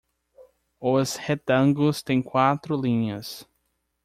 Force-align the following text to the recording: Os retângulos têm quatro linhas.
Os 0.79 1.15
retângulos 1.15 2.01
têm 2.01 2.23
quatro 2.23 2.75
linhas. 2.75 3.47